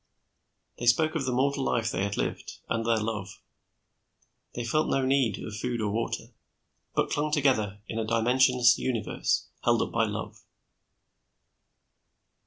[0.79, 3.39] They spoke of the mortal life they had lived, and their love.
[4.55, 6.33] They felt no need of food or water,
[6.95, 10.43] but clung together in a dimensionless universe, held up by love.